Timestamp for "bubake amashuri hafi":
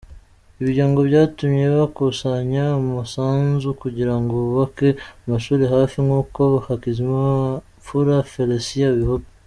4.45-5.97